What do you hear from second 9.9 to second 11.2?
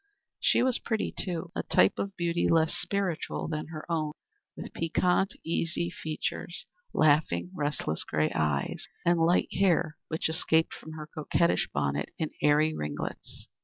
which escaped from her